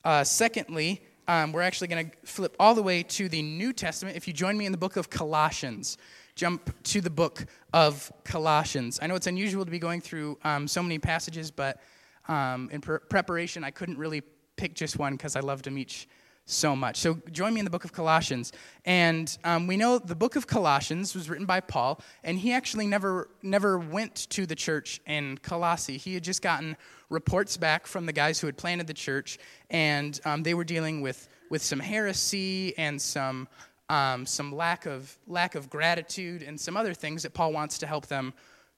[0.05, 4.17] Uh, secondly, um, we're actually going to flip all the way to the New Testament.
[4.17, 5.99] If you join me in the book of Colossians,
[6.35, 8.99] jump to the book of Colossians.
[9.03, 11.81] I know it's unusual to be going through um, so many passages, but
[12.29, 14.23] um, in pre- preparation, I couldn't really
[14.57, 16.09] pick just one because I loved them each
[16.49, 16.97] so much.
[16.97, 18.53] So join me in the book of Colossians.
[18.87, 22.87] And um, we know the book of Colossians was written by Paul, and he actually
[22.87, 25.99] never, never went to the church in Colossae.
[25.99, 26.77] He had just gotten
[27.11, 31.03] reports back from the guys who had planted the church, and um, they were dealing
[31.03, 33.47] with, with some heresy and some,
[33.91, 37.87] um, some lack, of, lack of gratitude and some other things that Paul wants to
[37.87, 38.33] help them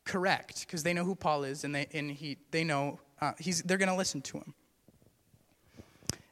[0.04, 3.62] correct because they know who Paul is and they, and he, they know uh, he's,
[3.62, 4.54] they're going to listen to him.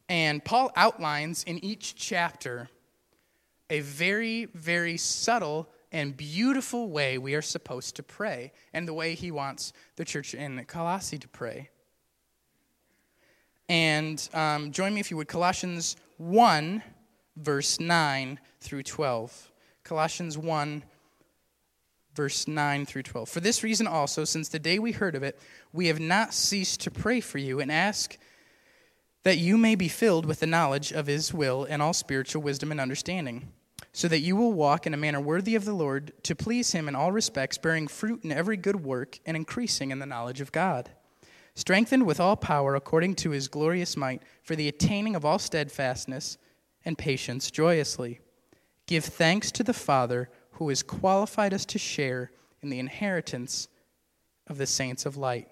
[0.08, 2.70] And Paul outlines in each chapter
[3.70, 9.14] a very, very subtle and beautiful way we are supposed to pray, and the way
[9.14, 11.70] he wants the church in Colossae to pray.
[13.68, 16.82] And um, join me, if you would, Colossians 1,
[17.36, 19.52] verse 9 through 12.
[19.84, 20.82] Colossians 1,
[22.14, 23.28] verse 9 through 12.
[23.28, 25.38] For this reason also, since the day we heard of it,
[25.72, 28.18] we have not ceased to pray for you and ask
[29.24, 32.70] that you may be filled with the knowledge of his will and all spiritual wisdom
[32.70, 33.52] and understanding,
[33.92, 36.88] so that you will walk in a manner worthy of the Lord, to please him
[36.88, 40.52] in all respects, bearing fruit in every good work and increasing in the knowledge of
[40.52, 40.90] God,
[41.54, 46.38] strengthened with all power according to his glorious might, for the attaining of all steadfastness
[46.84, 48.20] and patience joyously.
[48.86, 52.30] Give thanks to the Father who has qualified us to share
[52.62, 53.68] in the inheritance
[54.46, 55.48] of the saints of light.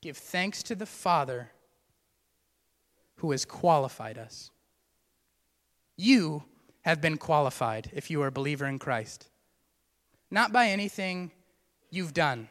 [0.00, 1.50] Give thanks to the Father
[3.18, 4.50] who has qualified us.
[5.96, 6.44] You
[6.82, 9.28] have been qualified if you are a believer in Christ.
[10.30, 11.32] Not by anything
[11.90, 12.48] you've done,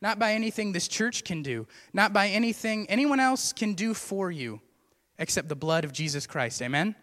[0.00, 4.30] not by anything this church can do, not by anything anyone else can do for
[4.30, 4.60] you,
[5.18, 6.62] except the blood of Jesus Christ.
[6.62, 6.94] Amen?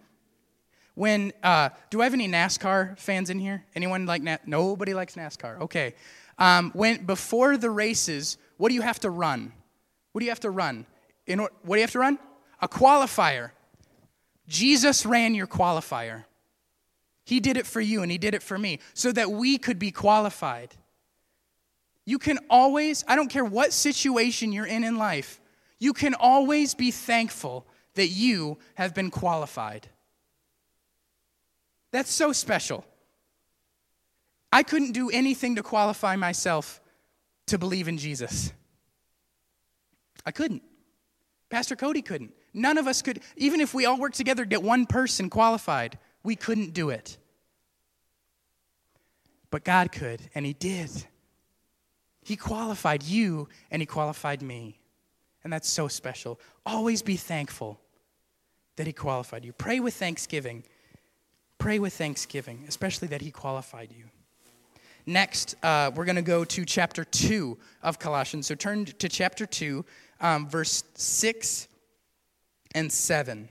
[0.95, 3.65] When, uh, do I have any NASCAR fans in here?
[3.75, 4.47] Anyone like NASCAR?
[4.47, 5.61] Nobody likes NASCAR.
[5.61, 5.95] Okay.
[6.37, 9.53] Um, when, before the races, what do you have to run?
[10.11, 10.85] What do you have to run?
[11.25, 12.19] In, what do you have to run?
[12.61, 13.51] A qualifier.
[14.47, 16.25] Jesus ran your qualifier.
[17.25, 19.77] He did it for you and He did it for me so that we could
[19.77, 20.75] be qualified.
[22.05, 25.39] You can always, I don't care what situation you're in in life,
[25.77, 29.87] you can always be thankful that you have been qualified.
[31.91, 32.85] That's so special.
[34.51, 36.81] I couldn't do anything to qualify myself
[37.47, 38.51] to believe in Jesus.
[40.25, 40.63] I couldn't.
[41.49, 42.33] Pastor Cody couldn't.
[42.53, 45.97] None of us could, even if we all worked together to get one person qualified,
[46.23, 47.17] we couldn't do it.
[49.51, 50.89] But God could, and He did.
[52.23, 54.79] He qualified you, and He qualified me.
[55.43, 56.39] And that's so special.
[56.65, 57.79] Always be thankful
[58.75, 59.53] that He qualified you.
[59.53, 60.63] Pray with thanksgiving.
[61.57, 64.05] Pray with thanksgiving, especially that He qualified you.
[65.05, 68.47] Next, uh, we're going to go to chapter 2 of Colossians.
[68.47, 69.83] So turn to chapter 2,
[70.21, 71.67] um, verse 6
[72.73, 73.49] and 7.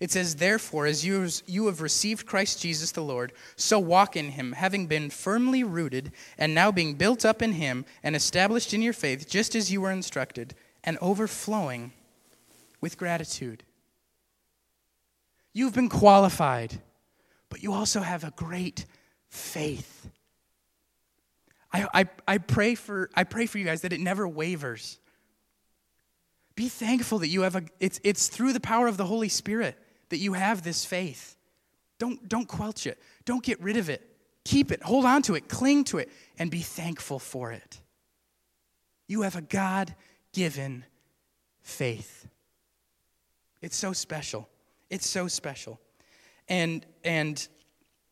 [0.00, 4.30] It says, Therefore, as you, you have received Christ Jesus the Lord, so walk in
[4.30, 8.80] him, having been firmly rooted, and now being built up in him, and established in
[8.80, 11.92] your faith, just as you were instructed, and overflowing
[12.80, 13.62] with gratitude.
[15.52, 16.80] You've been qualified,
[17.50, 18.86] but you also have a great
[19.28, 20.08] faith.
[21.72, 24.98] I, I, I, pray for, I pray for you guys that it never wavers.
[26.60, 29.78] Be thankful that you have a, it's, it's through the power of the Holy Spirit
[30.10, 31.34] that you have this faith.
[31.98, 34.06] Don't, don't quelch it, don't get rid of it.
[34.44, 37.80] Keep it, hold on to it, cling to it, and be thankful for it.
[39.06, 39.94] You have a God
[40.34, 40.84] given
[41.62, 42.28] faith.
[43.62, 44.46] It's so special.
[44.90, 45.80] It's so special.
[46.46, 47.48] And, and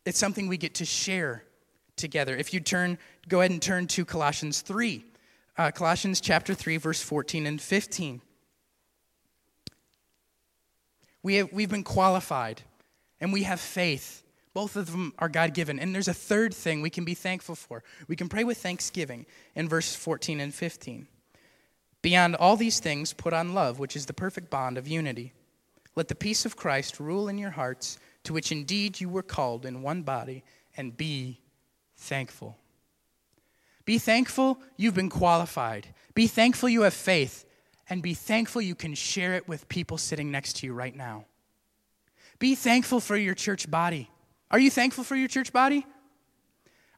[0.07, 1.45] it's something we get to share
[1.97, 2.35] together.
[2.35, 2.97] If you turn,
[3.29, 5.05] go ahead and turn to Colossians 3.
[5.59, 8.23] Uh, Colossians chapter 3, verse 14 and 15.
[11.23, 12.63] We have, we've been qualified
[13.21, 14.23] and we have faith.
[14.55, 15.79] Both of them are God given.
[15.79, 17.83] And there's a third thing we can be thankful for.
[18.09, 21.07] We can pray with thanksgiving in verse 14 and 15.
[22.03, 25.33] Beyond all these things, put on love, which is the perfect bond of unity.
[25.97, 29.67] Let the peace of Christ rule in your hearts, to which indeed you were called
[29.67, 30.45] in one body,
[30.77, 31.41] and be
[31.97, 32.57] thankful.
[33.85, 35.89] Be thankful you've been qualified.
[36.15, 37.45] Be thankful you have faith.
[37.91, 41.25] And be thankful you can share it with people sitting next to you right now.
[42.39, 44.11] Be thankful for your church body.
[44.51, 45.87] Are you thankful for your church body?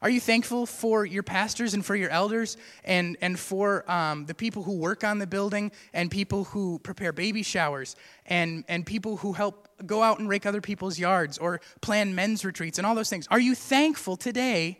[0.01, 4.33] Are you thankful for your pastors and for your elders and, and for um, the
[4.33, 9.17] people who work on the building and people who prepare baby showers and, and people
[9.17, 12.95] who help go out and rake other people's yards or plan men's retreats and all
[12.95, 13.27] those things?
[13.29, 14.79] Are you thankful today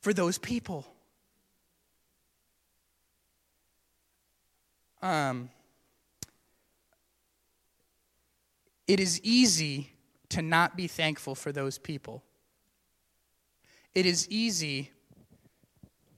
[0.00, 0.86] for those people?
[5.02, 5.50] Um,
[8.86, 9.92] it is easy
[10.30, 12.22] to not be thankful for those people
[13.96, 14.90] it is easy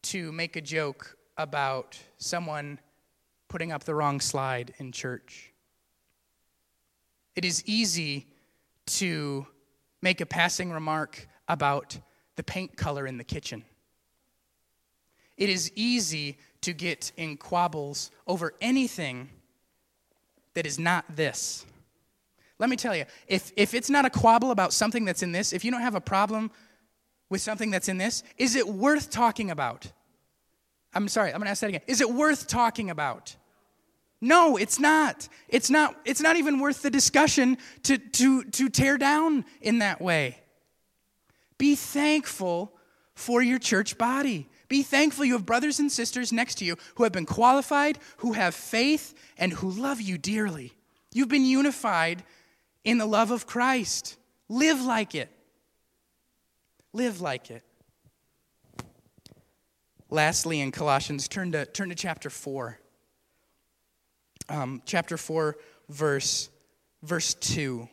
[0.02, 2.80] to make a joke about someone
[3.46, 5.52] putting up the wrong slide in church.
[7.36, 8.26] It is easy
[8.86, 9.46] to
[10.02, 11.96] make a passing remark about
[12.34, 13.64] the paint color in the kitchen.
[15.38, 19.30] It is easy to get in quabbles over anything
[20.52, 21.64] that is not this.
[22.58, 25.54] Let me tell you, if, if it's not a quabble about something that's in this,
[25.54, 26.50] if you don't have a problem
[27.30, 28.22] with something that's in this?
[28.36, 29.90] Is it worth talking about?
[30.94, 31.82] I'm sorry, I'm going to ask that again.
[31.86, 33.36] Is it worth talking about?
[34.20, 35.28] No, it's not.
[35.48, 40.00] It's not it's not even worth the discussion to to to tear down in that
[40.00, 40.40] way.
[41.56, 42.72] Be thankful
[43.14, 44.48] for your church body.
[44.68, 48.34] Be thankful you have brothers and sisters next to you who have been qualified, who
[48.34, 50.74] have faith, and who love you dearly.
[51.12, 52.22] You've been unified
[52.84, 54.16] in the love of Christ.
[54.48, 55.30] Live like it.
[56.92, 57.62] Live like it.
[60.10, 62.78] Lastly, in Colossians, turn to, turn to chapter 4.
[64.50, 65.56] Um, chapter 4,
[65.90, 66.48] verse,
[67.02, 67.88] verse 2.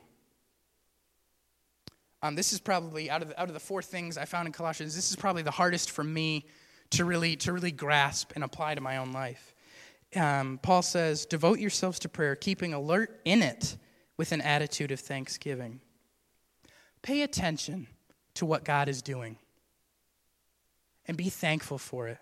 [2.22, 4.54] Um, this is probably, out of, the, out of the four things I found in
[4.54, 6.46] Colossians, this is probably the hardest for me
[6.92, 9.54] to really, to really grasp and apply to my own life.
[10.16, 13.78] Um, Paul says, Devote yourselves to prayer, keeping alert in it
[14.18, 15.82] with an attitude of thanksgiving.
[17.02, 17.88] Pay attention
[18.36, 19.38] to what God is doing
[21.08, 22.18] and be thankful for it.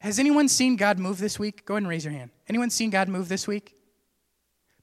[0.00, 1.64] Has anyone seen God move this week?
[1.64, 2.30] Go ahead and raise your hand.
[2.48, 3.76] Anyone seen God move this week?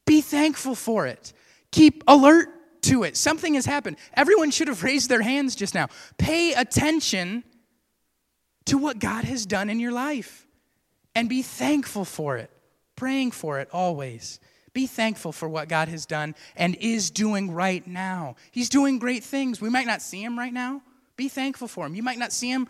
[0.05, 1.33] Be thankful for it.
[1.71, 2.47] Keep alert
[2.83, 3.17] to it.
[3.17, 3.97] Something has happened.
[4.13, 5.87] Everyone should have raised their hands just now.
[6.17, 7.43] Pay attention
[8.69, 10.45] to what God has done in your life
[11.15, 12.51] and be thankful for it,
[12.95, 14.39] praying for it always.
[14.73, 18.35] Be thankful for what God has done and is doing right now.
[18.51, 19.59] He's doing great things.
[19.59, 20.83] We might not see him right now.
[21.17, 21.95] Be thankful for him.
[21.95, 22.67] You might not see him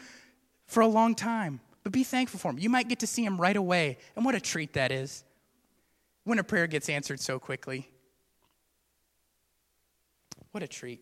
[0.67, 2.59] for a long time, but be thankful for him.
[2.59, 3.97] You might get to see him right away.
[4.15, 5.25] And what a treat that is
[6.23, 7.89] when a prayer gets answered so quickly.
[10.51, 11.01] What a treat.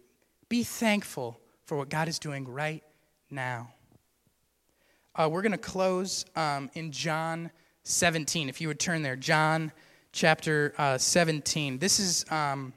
[0.50, 2.84] Be thankful for what God is doing right
[3.30, 3.74] now.
[5.18, 7.50] Uh, we're going to close um, in John
[7.86, 8.50] 17.
[8.50, 9.72] If you would turn there, John
[10.12, 11.80] chapter uh, 17.
[11.80, 12.72] This is um,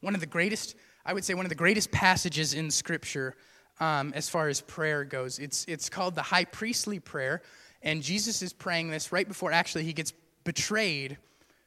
[0.00, 3.34] one of the greatest, I would say, one of the greatest passages in Scripture
[3.80, 5.38] um, as far as prayer goes.
[5.38, 7.42] It's, it's called the high priestly prayer,
[7.82, 11.18] and Jesus is praying this right before actually he gets betrayed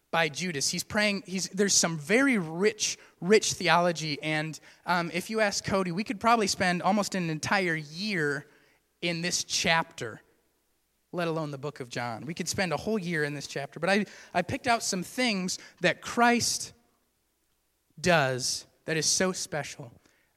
[0.10, 0.67] by Judas.
[0.67, 5.91] He's praying, he's, there's some very rich, rich theology, and um, if you ask Cody,
[5.91, 8.47] we could probably spend almost an entire year
[9.02, 10.22] in this chapter
[11.12, 12.26] let alone the book of John.
[12.26, 15.04] We could spend a whole year in this chapter, but I, I picked out some
[15.04, 16.74] things that Christ
[18.00, 19.91] does that is so special.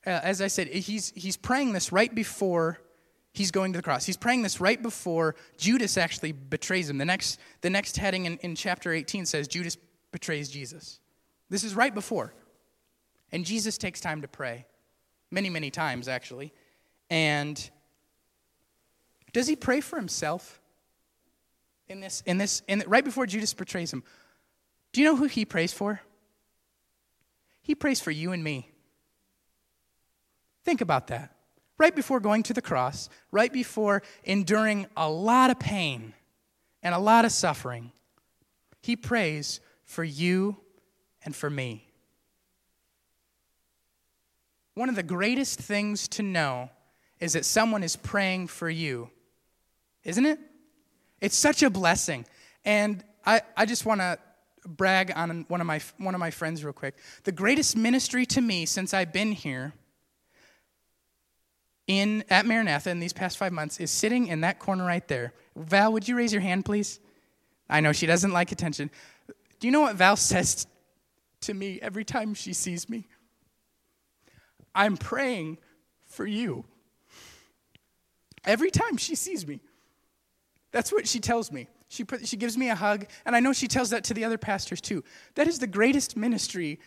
[0.07, 2.81] Uh, as I said, he's, he's praying this right before
[3.33, 4.05] he's going to the cross.
[4.05, 6.99] He's praying this right before Judas actually betrays him.
[6.99, 9.77] The next, the next heading in, in chapter 18 says Judas
[10.11, 11.01] betrays Jesus.
[11.49, 12.33] This is right before.
[13.31, 14.67] And Jesus takes time to pray,
[15.31, 16.53] many, many times actually.
[17.11, 17.71] And
[19.33, 20.61] does he pray for himself?
[21.93, 24.03] in this, in this, in, right before Judas betrays him,
[24.93, 26.01] do you know who he prays for?
[27.61, 28.71] He prays for you and me.
[30.65, 31.37] Think about that.
[31.79, 36.15] right before going to the cross, right before enduring a lot of pain
[36.83, 37.91] and a lot of suffering,
[38.81, 40.57] he prays for you
[41.25, 41.89] and for me.
[44.75, 46.71] One of the greatest things to know
[47.19, 49.11] is that someone is praying for you,
[50.05, 50.39] isn't it?
[51.21, 52.25] It's such a blessing.
[52.65, 54.19] And I, I just want to
[54.67, 56.97] brag on one of, my, one of my friends real quick.
[57.25, 59.73] The greatest ministry to me since I've been here
[61.87, 65.33] in, at Maranatha in these past five months is sitting in that corner right there.
[65.57, 67.01] Val, would you raise your hand, please?
[67.69, 68.91] I know she doesn't like attention.
[69.59, 70.67] Do you know what Val says
[71.43, 73.07] to me every time she sees me?
[74.75, 75.59] I'm praying
[76.07, 76.65] for you.
[78.45, 79.61] Every time she sees me.
[80.73, 81.69] That's what she tells me.
[81.89, 84.25] She, put, she gives me a hug, and I know she tells that to the
[84.25, 85.05] other pastors too.
[85.35, 86.81] That is the greatest ministry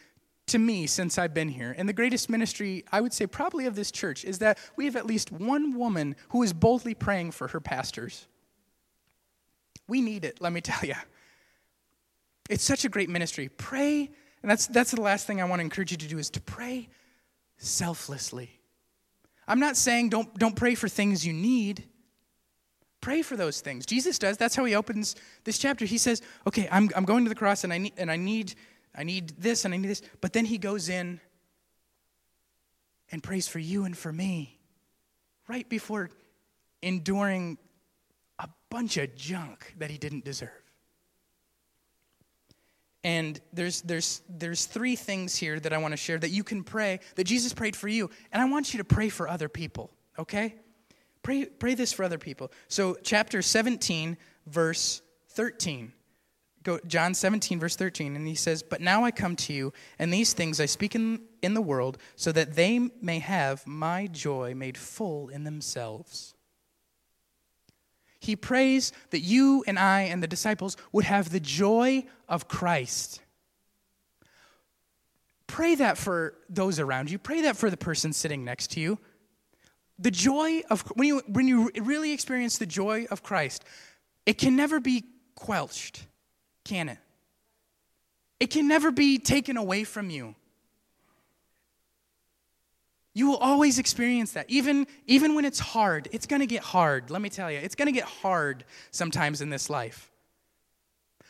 [0.47, 1.73] to me since I've been here.
[1.77, 4.95] And the greatest ministry, I would say, probably of this church, is that we have
[4.95, 8.27] at least one woman who is boldly praying for her pastors.
[9.88, 10.95] We need it, let me tell you.
[12.49, 13.49] It's such a great ministry.
[13.49, 14.09] Pray,
[14.41, 16.41] and that's, that's the last thing I want to encourage you to do is to
[16.41, 16.89] pray
[17.57, 18.59] selflessly.
[19.47, 21.86] I'm not saying don't, don't pray for things you need.
[23.05, 23.85] Pray for those things.
[23.85, 24.35] Jesus does.
[24.35, 25.85] That's how he opens this chapter.
[25.85, 28.55] He says, okay, I'm, I'm going to the cross and I need, and I need,
[28.95, 30.01] I need this and I need this.
[30.21, 31.21] But then he goes in
[33.11, 34.57] and prays for you and for me
[35.47, 36.09] right before
[36.81, 37.59] enduring
[38.39, 40.49] a bunch of junk that he didn't deserve.
[43.03, 46.63] And there's, there's, there's three things here that I want to share that you can
[46.63, 48.09] pray, that Jesus prayed for you.
[48.31, 50.55] And I want you to pray for other people, okay?
[51.26, 52.51] Pray, pray this for other people.
[52.67, 54.15] So, chapter 17,
[54.45, 55.91] verse 13.
[56.61, 60.13] Go, John 17, verse 13, and he says, But now I come to you, and
[60.13, 64.53] these things I speak in, in the world, so that they may have my joy
[64.53, 66.36] made full in themselves.
[68.19, 73.19] He prays that you and I and the disciples would have the joy of Christ.
[75.47, 77.17] Pray that for those around you.
[77.17, 78.99] Pray that for the person sitting next to you
[79.97, 83.63] the joy of when you when you really experience the joy of Christ,
[84.25, 85.03] it can never be
[85.35, 86.05] quelched,
[86.63, 86.97] can it?
[88.39, 90.35] It can never be taken away from you.
[93.13, 94.45] You will always experience that.
[94.49, 97.09] Even, even when it's hard, it's going to get hard.
[97.09, 100.11] Let me tell you, it's going to get hard sometimes in this life.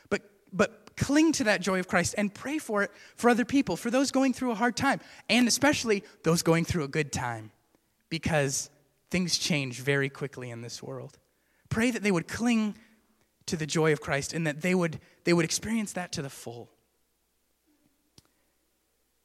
[0.10, 3.78] But, but cling to that joy of Christ and pray for it for other people,
[3.78, 5.00] for those going through a hard time,
[5.30, 7.52] and especially those going through a good time
[8.10, 8.70] because
[9.10, 11.18] things change very quickly in this world.
[11.70, 12.76] Pray that they would cling
[13.46, 16.30] to the joy of Christ and that they would, they would experience that to the
[16.30, 16.70] full.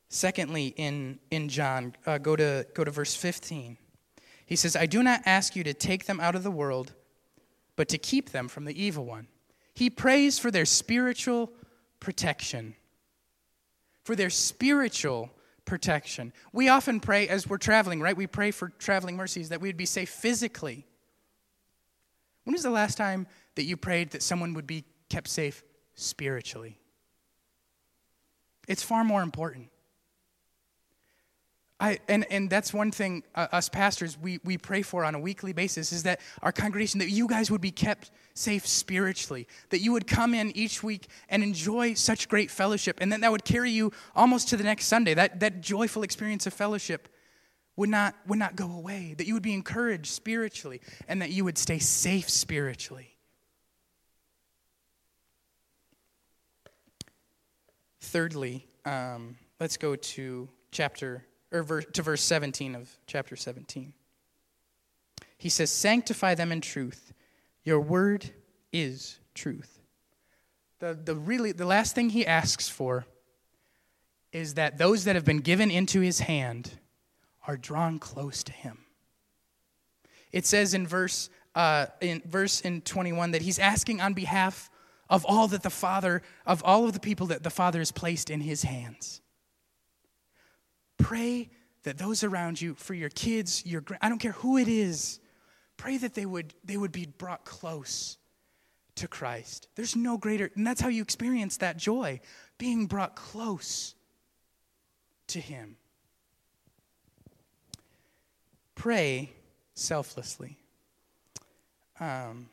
[0.09, 3.77] Secondly, in, in John, uh, go, to, go to verse 15.
[4.45, 6.93] He says, I do not ask you to take them out of the world,
[7.77, 9.29] but to keep them from the evil one.
[9.75, 11.53] He prays for their spiritual
[12.01, 12.75] protection.
[14.03, 15.31] For their spiritual
[15.71, 16.33] protection.
[16.53, 18.17] We often pray as we're traveling, right?
[18.17, 20.85] We pray for traveling mercies that we would be safe physically.
[22.43, 25.63] When was the last time that you prayed that someone would be kept safe
[25.95, 26.81] spiritually?
[28.67, 29.69] It's far more important.
[31.81, 35.19] I, and, and that's one thing uh, us pastors we, we pray for on a
[35.19, 39.81] weekly basis is that our congregation that you guys would be kept safe spiritually that
[39.81, 43.45] you would come in each week and enjoy such great fellowship and then that would
[43.45, 45.15] carry you almost to the next sunday.
[45.15, 47.09] That, that joyful experience of fellowship
[47.77, 51.45] would not, would not go away that you would be encouraged spiritually and that you
[51.45, 53.17] would stay safe spiritually.
[58.03, 63.93] Thirdly um, let's go to chapter or to verse 17 of chapter 17.
[65.37, 67.13] He says, Sanctify them in truth.
[67.65, 68.31] Your word
[68.73, 69.81] is truth.
[70.79, 73.07] The, the, really, the last thing he asks for
[74.33, 76.71] is that those that have been given into his hand
[77.47, 78.79] are drawn close to him.
[80.33, 84.71] It says in verse, uh, in verse in 21 that he's asking on behalf
[85.09, 88.31] of all that the Father, of all of the people that the Father has placed
[88.31, 89.21] in his hands.
[91.03, 91.51] Pray
[91.83, 95.21] that those around you, for your kids, your I don't care who it is,
[95.77, 98.19] pray that they would they would be brought close
[98.97, 99.69] to Christ.
[99.77, 102.21] There's no greater, and that's how you experience that joy,
[102.59, 103.95] being brought close
[105.29, 105.77] to Him.
[108.75, 109.33] Pray
[109.75, 110.59] selflessly.
[111.99, 112.49] Um,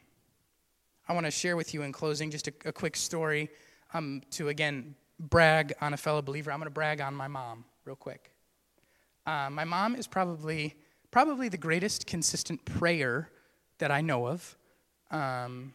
[1.08, 3.50] I want to share with you in closing just a, a quick story
[3.94, 6.52] um, to again brag on a fellow believer.
[6.52, 8.32] I'm going to brag on my mom real quick.
[9.28, 10.74] Uh, my mom is probably,
[11.12, 13.30] probably the greatest consistent prayer
[13.78, 14.58] that I know of.
[15.12, 15.74] Um,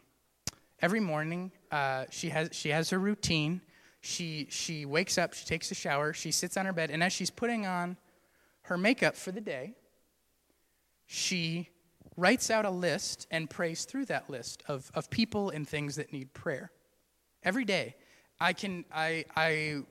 [0.81, 3.61] every morning, uh, she, has, she has her routine.
[4.01, 7.13] She, she wakes up, she takes a shower, she sits on her bed, and as
[7.13, 7.99] she's putting on
[8.63, 9.75] her makeup for the day,
[11.07, 11.69] she
[12.17, 16.11] writes out a list and prays through that list of, of people and things that
[16.11, 16.73] need prayer.
[17.43, 17.97] Every day.
[18.41, 19.83] I can, I, I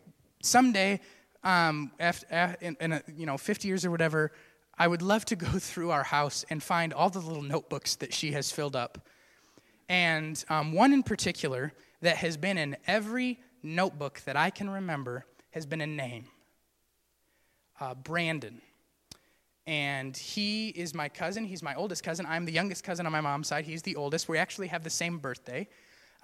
[0.41, 0.99] someday,
[1.43, 4.31] um, after, in, in a, you know, 50 years or whatever,
[4.77, 8.13] I would love to go through our house and find all the little notebooks that
[8.13, 9.07] she has filled up.
[9.89, 15.25] And um, one in particular that has been in every notebook that I can remember
[15.51, 16.25] has been a name
[17.79, 18.61] uh, Brandon.
[19.67, 21.45] And he is my cousin.
[21.45, 22.25] He's my oldest cousin.
[22.27, 23.65] I'm the youngest cousin on my mom's side.
[23.65, 24.29] He's the oldest.
[24.29, 25.67] We actually have the same birthday.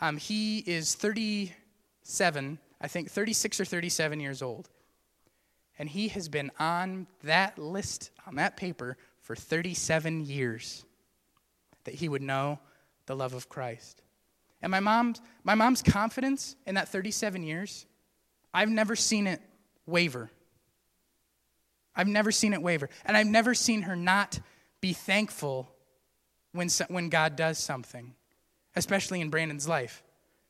[0.01, 4.70] Um, he is 37, I think 36 or 37 years old.
[5.80, 10.86] And he has been on that list, on that paper, for 37 years
[11.84, 12.59] that he would know
[13.05, 14.01] the love of Christ.
[14.61, 17.86] And my mom's, my mom's confidence in that 37 years,
[18.53, 19.41] I've never seen it
[19.86, 20.32] waver.
[21.95, 22.89] I've never seen it waver.
[23.05, 24.39] And I've never seen her not
[24.82, 25.71] be thankful
[26.53, 28.15] when, when God does something,
[28.75, 30.03] especially in Brandon's life.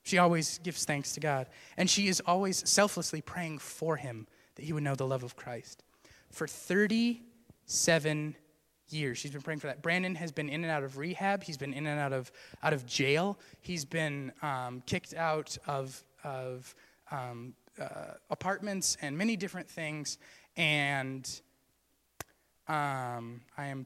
[0.04, 1.48] She always gives thanks to God.
[1.76, 5.36] And she is always selflessly praying for him that he would know the love of
[5.36, 5.84] Christ.
[6.32, 8.36] For 37
[8.90, 9.82] years, she's been praying for that.
[9.82, 11.44] Brandon has been in and out of rehab.
[11.44, 12.32] He's been in and out of,
[12.64, 13.38] out of jail.
[13.62, 16.74] He's been um, kicked out of, of
[17.12, 20.18] um, uh, apartments and many different things.
[20.58, 21.24] And
[22.68, 23.86] um, I, am,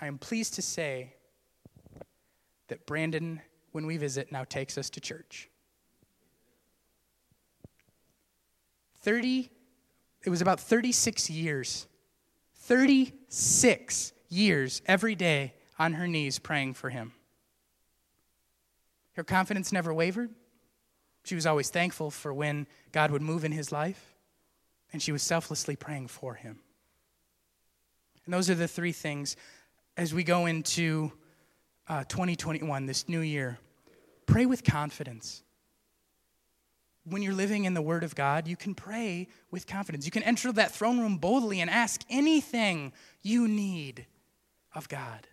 [0.00, 1.14] I am pleased to say
[2.68, 5.50] that Brandon, when we visit, now takes us to church.
[9.02, 9.50] 30
[10.24, 11.86] it was about 36 years.
[12.54, 17.12] 36 years every day on her knees praying for him.
[19.14, 20.30] Her confidence never wavered.
[21.24, 24.14] She was always thankful for when God would move in his life,
[24.92, 26.60] and she was selflessly praying for him.
[28.24, 29.36] And those are the three things
[29.96, 31.12] as we go into
[31.88, 33.58] uh, 2021, this new year.
[34.26, 35.42] Pray with confidence
[37.04, 40.04] when you're living in the Word of God, you can pray with confidence.
[40.04, 42.92] You can enter that throne room boldly and ask anything
[43.22, 44.06] you need
[44.74, 45.26] of God.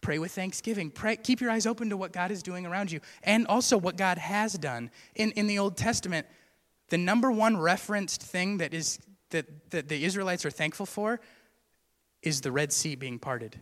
[0.00, 0.90] Pray with thanksgiving.
[0.90, 3.96] Pray, keep your eyes open to what God is doing around you and also what
[3.96, 4.90] God has done.
[5.14, 6.26] In, in the Old Testament,
[6.88, 8.98] the number one referenced thing that, is,
[9.30, 11.20] that, that the Israelites are thankful for
[12.20, 13.60] is the Red Sea being parted.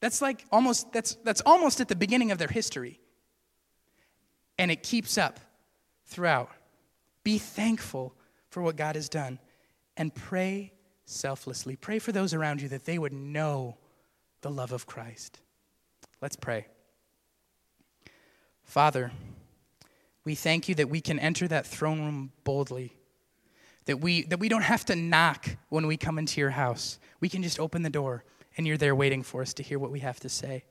[0.00, 3.00] That's like almost, that's, that's almost at the beginning of their history
[4.58, 5.40] and it keeps up
[6.06, 6.50] throughout.
[7.24, 8.14] Be thankful
[8.50, 9.38] for what God has done
[9.96, 10.72] and pray
[11.04, 11.76] selflessly.
[11.76, 13.76] Pray for those around you that they would know
[14.40, 15.40] the love of Christ.
[16.20, 16.66] Let's pray.
[18.64, 19.12] Father,
[20.24, 22.94] we thank you that we can enter that throne room boldly.
[23.86, 26.98] That we, that we don't have to knock when we come into your house.
[27.20, 28.24] We can just open the door
[28.56, 30.64] and you're there waiting for us to hear what we have to say.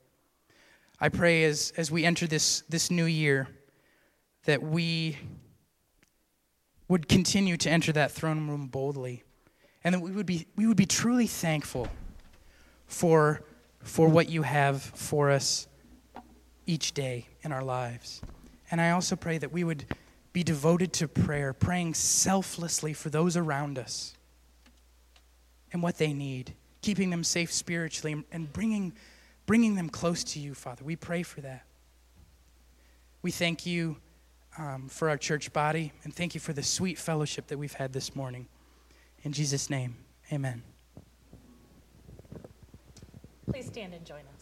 [0.99, 3.47] I pray as, as we enter this, this new year
[4.47, 5.17] that we
[6.87, 9.23] would continue to enter that throne room boldly
[9.83, 11.89] and that we would be, we would be truly thankful
[12.87, 13.41] for,
[13.83, 15.67] for what you have for us
[16.65, 18.21] each day in our lives.
[18.71, 19.83] And I also pray that we would
[20.31, 24.15] be devoted to prayer, praying selflessly for those around us
[25.73, 28.93] and what they need, keeping them safe spiritually and bringing,
[29.45, 30.85] bringing them close to you, Father.
[30.85, 31.65] We pray for that.
[33.21, 33.97] We thank you
[34.57, 37.93] um, for our church body, and thank you for the sweet fellowship that we've had
[37.93, 38.47] this morning.
[39.23, 39.95] In Jesus' name,
[40.31, 40.63] amen.
[43.49, 44.36] Please stand and join us.